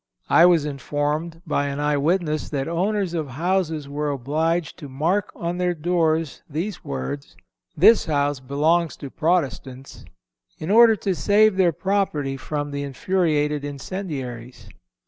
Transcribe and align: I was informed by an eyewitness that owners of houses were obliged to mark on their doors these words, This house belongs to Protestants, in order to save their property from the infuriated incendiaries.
I 0.31 0.47
was 0.47 0.65
informed 0.65 1.43
by 1.45 1.67
an 1.67 1.79
eyewitness 1.79 2.49
that 2.49 2.67
owners 2.67 3.13
of 3.13 3.27
houses 3.27 3.87
were 3.87 4.09
obliged 4.09 4.79
to 4.79 4.89
mark 4.89 5.31
on 5.35 5.59
their 5.59 5.75
doors 5.75 6.41
these 6.49 6.83
words, 6.83 7.37
This 7.77 8.05
house 8.07 8.39
belongs 8.39 8.97
to 8.97 9.11
Protestants, 9.11 10.03
in 10.57 10.71
order 10.71 10.95
to 10.95 11.13
save 11.13 11.55
their 11.55 11.71
property 11.71 12.35
from 12.35 12.71
the 12.71 12.81
infuriated 12.81 13.63
incendiaries. 13.63 14.69